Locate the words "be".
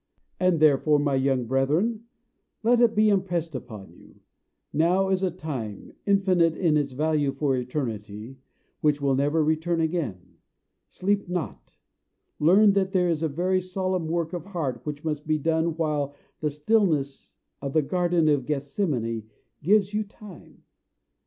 2.95-3.09, 15.27-15.37